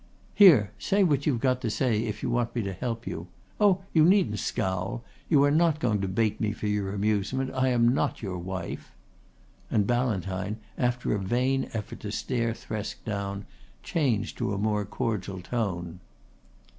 [0.33, 0.71] "Here!
[0.79, 3.27] Say what you have got to say if you want me to help you.
[3.59, 5.03] Oh, you needn't scowl!
[5.29, 7.51] You are not going to bait me for your amusement.
[7.53, 8.93] I am not your wife."
[9.69, 13.45] And Ballantyne after a vain effort to stare Thresk down
[13.83, 15.99] changed to a more cordial tone.